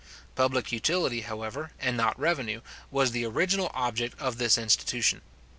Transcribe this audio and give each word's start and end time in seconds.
Public 0.33 0.71
utility, 0.71 1.21
however, 1.21 1.73
and 1.79 1.95
not 1.95 2.19
revenue, 2.19 2.61
was 2.89 3.11
the 3.11 3.23
original 3.23 3.69
object 3.75 4.19
of 4.19 4.39
this 4.39 4.57
institution. 4.57 5.21